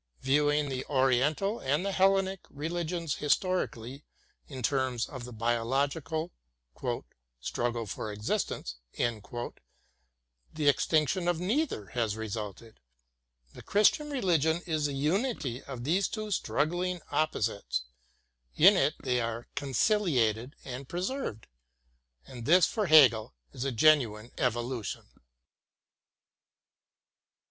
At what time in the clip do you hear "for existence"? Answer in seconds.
7.85-8.77